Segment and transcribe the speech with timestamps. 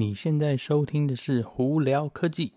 [0.00, 2.54] 你现在收听的是《胡聊科技》。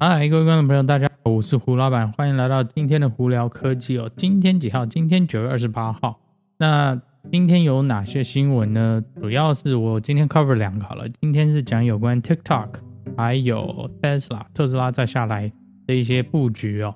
[0.00, 4.10] 嗨，各位观众朋友，大家好，我是胡老板，欢迎来到今天的《胡聊科技》哦。
[4.16, 4.84] 今天几号？
[4.84, 6.18] 今天九月二十八号。
[6.56, 7.00] 那
[7.30, 9.00] 今天有哪些新闻呢？
[9.20, 11.08] 主要是我今天 cover 两个好了。
[11.20, 12.70] 今天是讲有关 TikTok，
[13.16, 15.52] 还有 Tesla，特斯拉再下来
[15.86, 16.92] 的一些布局哦。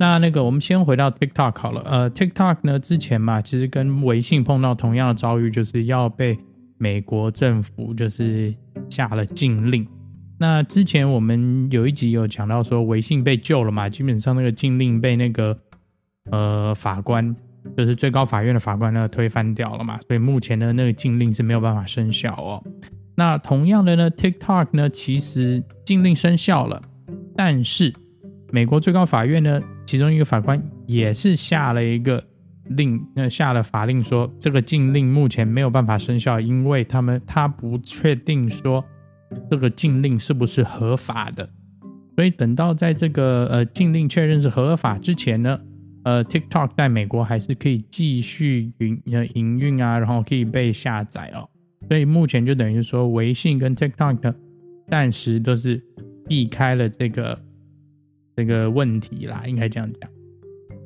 [0.00, 1.82] 那那个，我们先回到 TikTok 好了。
[1.84, 6.38] 呃，TikTok 呢，之前嘛，其实跟微信碰到同样的遭遇，就是要被
[6.78, 8.54] 美国政府就是
[8.88, 9.86] 下了禁令。
[10.38, 15.54] 那之前我们有一集有讲到说，微信被救了嘛，基本上那个禁令被那个
[16.30, 17.36] 呃法官，
[17.76, 22.64] 就是最高法院的法官呢推翻掉了嘛，所以目前的那个禁令是没有办法生效哦。
[23.16, 26.80] 那同样的呢，TikTok 呢，其实禁令生效了，
[27.36, 27.92] 但是
[28.50, 29.60] 美国最高法院呢，
[29.90, 32.22] 其中一个法官也是下了一个
[32.76, 38.84] 令，那下了法令说，这个禁令目前没有办法生效，因为他们他不确定说
[39.50, 41.50] 这个禁令是不是合法的，
[42.14, 45.60] 所以等到在这个呃禁令确认是合法之前呢，
[46.04, 51.50] 呃 TikTok 在美国还是可以继续营呃营运啊，然后可以被下载哦，
[51.88, 54.36] 所以目前就等于说微信跟 TikTok
[54.86, 55.82] 暂时都是
[56.28, 57.36] 避开了这个。
[58.36, 60.10] 这个问题啦，应该这样讲。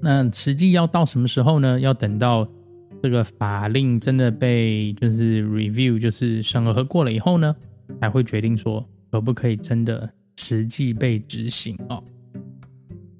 [0.02, 1.80] 那实际要到什么时候呢？
[1.80, 2.46] 要等到
[3.02, 7.54] 这个法令真的被就是 review，就是审核过了以后呢，
[8.00, 12.02] 才会决定说可不可以真的实际被执行哦。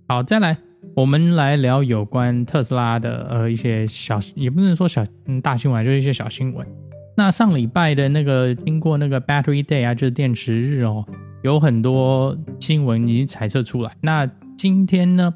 [0.09, 0.57] 好，再来，
[0.95, 6.67] 我们来聊有关特斯拉的呃一些小，也不能说小嗯大新闻，就是一些小新闻。
[7.17, 11.07] 那上礼拜的那个经过那个 Battery Day 啊，就是电池日哦。
[11.45, 13.93] 有很多新闻已经猜测出来。
[14.01, 15.33] 那今天呢，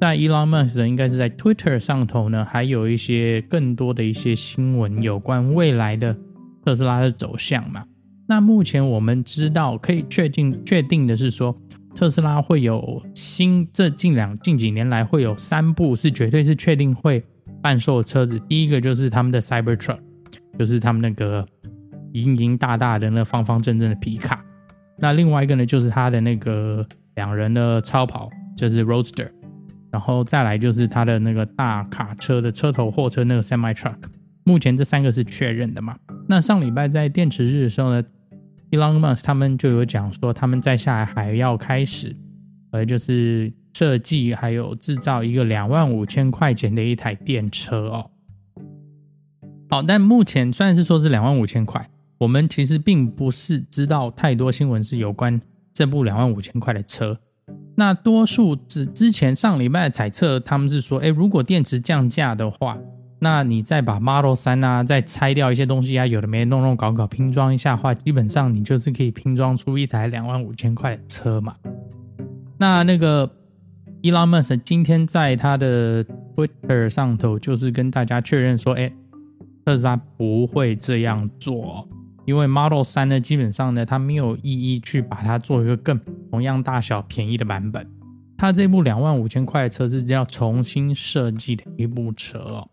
[0.00, 6.16] 在 Elon Musk 应该是在 Twitter 上头呢，还有一些更多的一些新闻有关未来的
[6.64, 7.84] 特斯拉的走向嘛。
[8.26, 11.54] 那目前我们知道可以确定确定的是说，
[11.94, 17.22] 特斯拉会有新这近两近几年来会有三部是绝对是确定会
[17.62, 18.40] 贩售车子。
[18.48, 19.98] 第一个就是他们的 Cybertruck，
[20.58, 21.46] 就是他们那个
[22.14, 24.42] 盈盈大大的那方方正正的皮卡。
[25.00, 29.30] 那另外一个呢，就是他的那个两人的超跑，就是 Roadster，
[29.90, 33.96] 然后再来就是他的那个大卡车的车头货车那个 Semi Truck。
[34.44, 35.96] 目前这三个是确认的嘛？
[36.28, 38.02] 那上礼拜在电池日的时候呢
[38.70, 42.14] ，Elon Musk 他们就有讲说，他们在下来还要开始，
[42.72, 48.10] 呃，就是设计还有制造一个两万五千块钱的一台电车哦。
[49.70, 51.88] 好，但目前虽然是说是两万五千块。
[52.20, 55.40] 我们其实并不是知道太多新闻是有关
[55.72, 57.18] 这部两万五千块的车。
[57.74, 62.76] 那多数之之前上礼拜的猜测，他们是说，哎，如果电池降价的话，
[63.20, 71.54] 那你再把 Model 3啊，再拆掉一些东西啊，有的没弄弄搞搞拼装一下的话，基本上你就是可以拼装出一台两万五千块的车嘛。
[72.58, 73.26] 那那个
[74.02, 76.04] Elon Musk 今天在他的
[76.34, 78.92] Twitter 上头就是跟大家确认说，哎，
[79.64, 81.88] 特斯拉不会这样做。
[82.26, 85.98] 因为 Model 3呢，基本上呢，它没有意义去把它做一个更
[86.30, 87.86] 同样大小、便宜的版本。
[88.36, 92.68] 它这部两万五千块的车是要重新设计的一部车哦。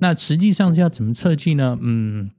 [0.00, 1.78] 那实际上是要怎么设计呢？
[1.80, 2.30] 嗯，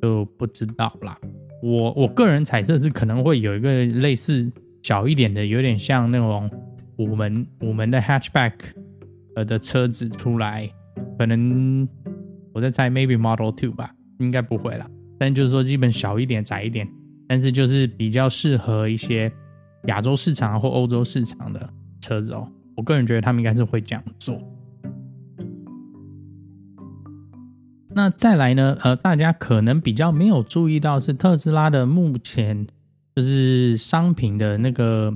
[0.00, 1.18] 就不知道啦。
[1.62, 4.50] 我我个人猜测是可能会有一个类似
[4.82, 6.50] 小一点的，有点像那种
[6.98, 8.52] 五门五门的 Hatchback
[9.34, 10.70] 呃的车子出来。
[11.18, 11.86] 可能
[12.54, 14.88] 我在猜，maybe Model Two 吧，应该不会啦。
[15.18, 16.86] 但就是说，基本小一点、窄一点，
[17.26, 19.32] 但是就是比较适合一些
[19.84, 21.68] 亚洲市场或欧洲市场的
[22.00, 22.46] 车子哦。
[22.76, 24.38] 我个人觉得他们应该是会这样做。
[27.88, 28.76] 那再来呢？
[28.82, 32.66] 呃，大家可能比较没有注意到是特斯拉的目前
[33.14, 35.10] 就是商品的那个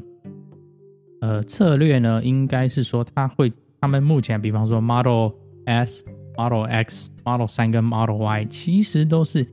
[1.20, 5.32] 呃策略呢，应该是说他会，他们目前比方说 Model
[5.66, 6.02] S、
[6.38, 9.46] Model X、Model 3跟 Model Y，其实都是。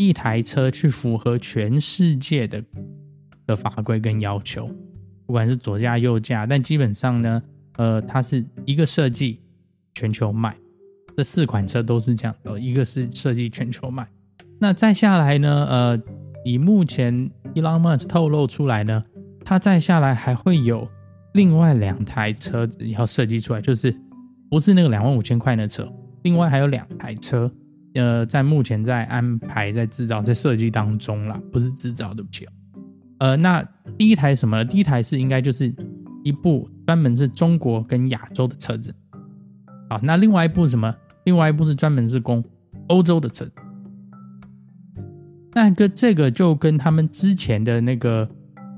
[0.00, 2.64] 一台车去符合全世界的
[3.46, 4.66] 的法规跟要求，
[5.26, 7.42] 不管是左驾右驾，但基本上呢，
[7.76, 9.38] 呃，它是一个设计
[9.94, 10.56] 全球卖，
[11.14, 14.08] 这四款车都是这样的，一个是设计全球卖。
[14.58, 16.02] 那再下来呢，呃，
[16.46, 17.14] 以目前
[17.54, 19.04] Elon Musk 透露出来呢，
[19.44, 20.88] 它再下来还会有
[21.34, 23.94] 另外两台车子要设计出来，就是
[24.48, 25.92] 不是那个两万五千块的车，
[26.22, 27.52] 另外还有两台车。
[27.94, 32.52] 呃，在目前在安排、在制造、在设计当中啦，不是制造，对不起哦。
[33.18, 33.62] 呃，那
[33.98, 34.64] 第一台什么呢？
[34.64, 35.74] 第一台是应该就是
[36.22, 38.94] 一部专门是中国跟亚洲的车子。
[39.88, 40.94] 好，那另外一部什么？
[41.24, 42.42] 另外一部是专门是供
[42.88, 43.52] 欧洲的车子。
[45.52, 48.28] 那个这个就跟他们之前的那个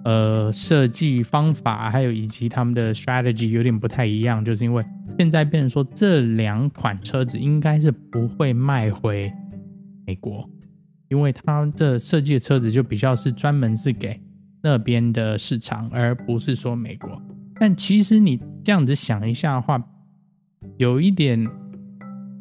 [0.05, 4.85] 呃设计方法，还有以及他们的 strategy 有点不太一样，就是因为
[5.19, 9.33] 现在变成说这两款车子应该是不会卖回
[10.07, 10.49] 美国，
[11.09, 14.21] 因为他的设计的车子就比较是专门是给
[14.63, 17.21] 那边的市场，而不是说美国。
[17.61, 19.83] 但其实你这样子想一下的话，
[20.79, 21.47] 有一点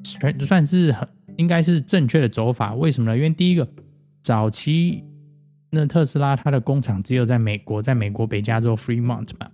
[0.03, 2.73] 算算是很应该是正确的走法。
[2.75, 3.15] 为什么呢？
[3.17, 3.67] 因为第一个。
[4.23, 5.03] 早期
[5.71, 9.49] 那特斯拉它的工厂只有在美国，在美国北加州 Fremont 嘛。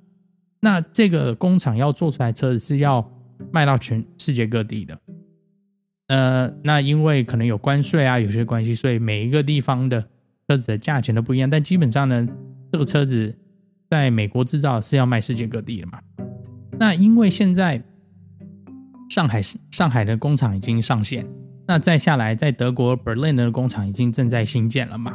[0.59, 3.07] 那这个工厂要做出来车子是要
[3.51, 4.99] 卖到全世界各地的。
[6.07, 10.01] 呃，那因为可能有关税啊，有些关系，所以每一个地方的
[10.47, 11.47] 车子的价钱都不一样。
[11.47, 12.27] 但基本上呢，
[12.71, 13.37] 这个车子
[13.89, 15.99] 在美国制造是要卖世界各地的嘛。
[16.79, 17.81] 那因为现在
[19.09, 19.41] 上海
[19.71, 21.25] 上海的工厂已经上线。
[21.67, 25.13] 那再下来，在德国 Berlin 的工厂已经正在新建了嘛，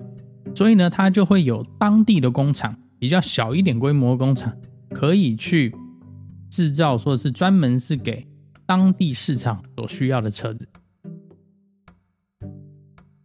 [0.54, 4.52] 所以呢，它就会有当地的工厂，比较小一点规模的工厂，
[4.90, 5.75] 可以去
[6.50, 8.26] 制造，说是专门是给
[8.66, 10.69] 当地市场所需要的车子，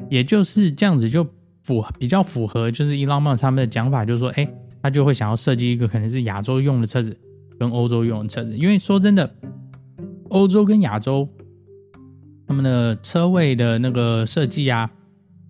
[0.10, 1.28] 也就是这样子，就
[1.64, 4.50] 符比较符合，就是伊朗曼他们的讲法，就是说，哎，
[4.82, 7.18] 他就会想要设计一个可能是亚洲用的车子，
[7.60, 9.36] 跟欧洲用的车子，因为说真的，
[10.30, 11.28] 欧洲跟亚洲。
[12.50, 14.90] 他们的车位的那个设计啊，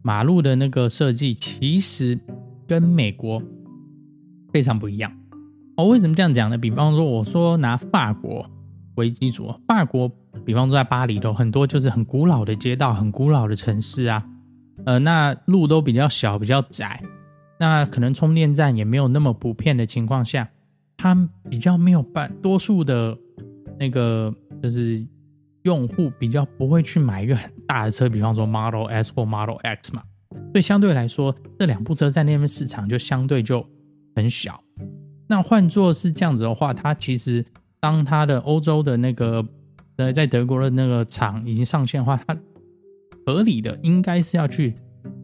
[0.07, 2.18] 马路的那个设计，其实
[2.65, 3.44] 跟美国
[4.54, 5.12] 非常不一样。
[5.75, 6.57] 哦，为什么这样讲呢？
[6.57, 8.50] 比方说，我说拿法国
[8.95, 10.09] 为基础，法国，
[10.45, 14.25] 比方说在巴黎头，很多就是很古老的街道，很古老的城市啊，
[14.86, 17.04] 呃，那路都比较小，比较窄，
[17.59, 20.50] 那可能充电站也没有那么普遍的情况下，
[20.95, 21.13] 它
[21.50, 23.13] 比较没有办，多数的
[23.77, 24.33] 那个
[24.63, 25.06] 就是。
[25.68, 33.68] 用户比较不会去买一个很大的车，比方说 Model S 或 Model X 嘛，所以相对来说，这两部车在那边市场就相对就
[34.16, 34.64] 很小。
[35.28, 37.46] 那换作是这样子的话，它其实
[37.81, 39.46] 当它的欧洲的那个
[39.98, 42.38] 呃在德国的那个厂已经上线的话，它
[43.25, 44.74] 合理的应该是要去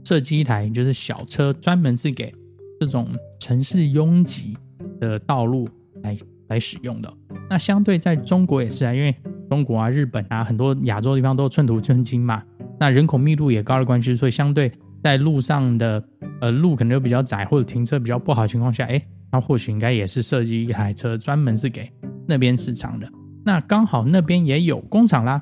[0.04, 2.36] 设计一台就是小车，专门是给
[2.82, 3.08] 这种
[3.40, 4.58] 城市拥挤
[5.00, 5.70] 的道路
[6.02, 6.18] 来
[6.50, 7.14] 来使用的。
[7.50, 9.16] 那相对在中国也是啊，因为
[9.54, 12.42] 中国啊、日本啊，很多亚洲地方都寸土寸金嘛，
[12.80, 14.72] 那人口密度也高的关系，所以相对
[15.04, 16.04] 在路上的
[16.42, 19.00] 呃路可能就比较窄，或者停车比较不好的情况下，哎，
[19.32, 21.88] 那或许应该也是设计一台车专门是给
[22.28, 23.08] 那边市场的。
[23.46, 25.40] 那刚好那边也有工厂啦，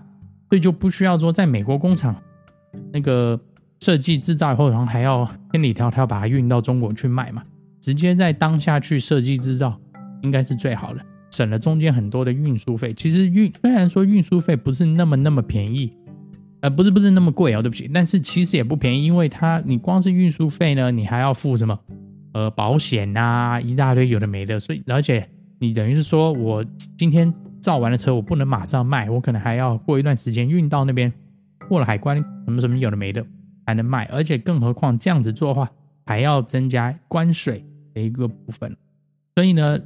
[0.50, 2.14] 所以就不需要说在美国工厂
[2.92, 3.40] 那个
[3.80, 7.42] 设计制造以后，然后还要千里迢迢把它运到中国去卖嘛，
[7.80, 9.80] 直接在当下去设计制造，
[10.22, 11.00] 应该是最好的。
[11.32, 15.92] 省了中间很多的运输费，其实运虽然说运输费不是那么那么便宜，
[16.60, 21.80] 呃，不是不是那么贵哦，对不起，但是其实也不便宜，因为它你光是运输费呢，你还要付什么
[22.34, 26.66] 呃保险啊，一大堆有的没的，所以而且你等于是说我
[26.98, 31.12] 今天造完了车，我不能马上卖，我可能还要过一段时间运到那边
[31.70, 33.26] 过了海关什么什么有的没的
[33.66, 35.72] 才能卖，而且更何况这样子做的话
[36.06, 37.64] 还要增加关税
[37.94, 38.76] 的一个部分，
[39.34, 39.80] 所以呢。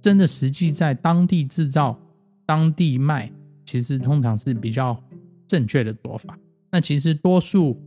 [0.00, 1.98] 真的实际在当地制造、
[2.44, 3.30] 当地卖，
[3.64, 4.96] 其实通常是比较
[5.46, 6.38] 正确的做法。
[6.70, 7.80] 那其实多数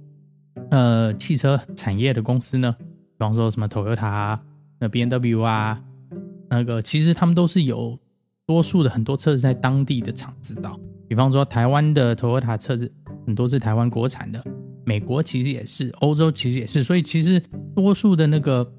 [0.72, 4.42] 呃汽车产业的公司呢，比方说什么 Toyota 啊、
[4.80, 5.82] 那 BMW 啊，
[6.50, 7.98] 那个其实他们都是有
[8.46, 10.80] 多数的很多车子在当地的厂制造。
[11.08, 12.92] 比方说台湾的 Toyota 车子
[13.26, 14.44] 很多是台湾国产的，
[14.84, 17.42] 美国其实也是，欧洲其实也是，所以其实
[17.76, 18.70] 多数的那个。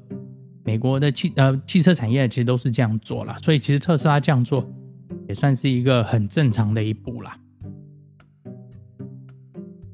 [0.64, 4.68] 美国的汽呃汽车产业其实都是这样做了，所以其实特斯拉这样做
[5.28, 7.36] 也算是一个很正常的一步啦。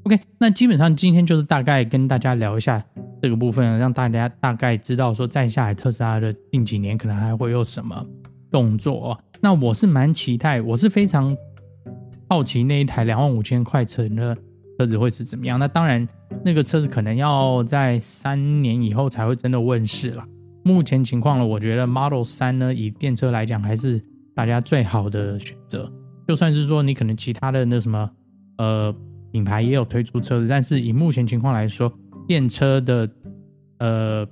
[0.03, 2.83] OK，那基本上今天就是大概跟大家聊一下
[3.21, 8.05] 这个部分，让大家大概知道说再下来特斯拉的近几年可能还会有什么
[8.49, 9.19] 动作哦。
[9.41, 11.35] 那我是蛮期待，我是非常
[12.29, 14.35] 好奇那一台两万五千块钱的
[14.77, 15.59] 车子会是怎么样。
[15.59, 16.07] 那当然，
[16.43, 20.25] 那个车子可能要在三年以后才会真的问世了。
[20.67, 24.03] 目前情况呢，我觉得 Model 3呢，以电车来讲，还是
[24.35, 25.89] 大家最好的选择。
[26.27, 28.11] 就算是说你可能其他的那什么，
[28.57, 28.93] 呃，
[29.31, 31.89] 品牌也有推出车子，但是以目前情况来说，
[32.27, 33.09] 电车的
[33.79, 34.27] 呃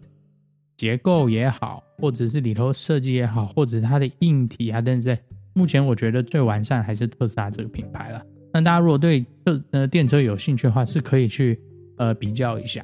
[0.76, 5.18] 结构也好，或者是里头设计也好，或者是它的硬体啊等等，
[5.54, 8.22] 目前我觉得最完善还是特斯拉这个品牌了。
[8.54, 11.58] 那大家如果对这呃电车有兴趣的话，是可以去
[11.98, 12.84] 呃比较一下。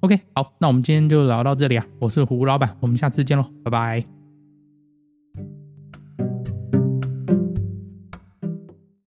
[0.00, 1.84] OK，好，那我们今天就聊到这里啊！
[1.98, 4.17] 我是胡老板，我们下次见喽，拜拜。